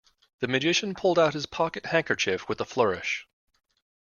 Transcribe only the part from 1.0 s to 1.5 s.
out his